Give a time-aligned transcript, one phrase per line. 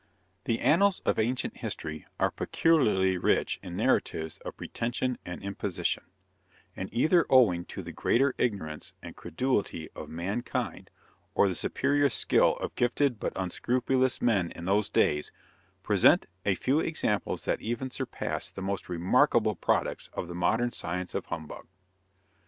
[0.45, 6.01] The annals of ancient history are peculiarly rich in narratives of pretension and imposition,
[6.75, 10.89] and either owing to the greater ignorance and credulity of mankind,
[11.35, 15.31] or the superior skill of gifted but unscrupulous men in those days,
[15.83, 21.13] present a few examples that even surpass the most remarkable products of the modern science
[21.13, 21.67] of humbug.